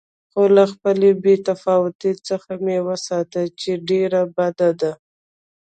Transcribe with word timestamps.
خو 0.31 0.41
له 0.55 0.63
خپلې 0.73 1.09
بې 1.23 1.35
تفاوتۍ 1.47 2.13
څخه 2.27 2.51
مې 2.65 2.77
وساته 2.87 3.41
چې 3.59 3.71
ډېره 3.89 4.21
بده 4.35 4.69
ده. 4.81 4.91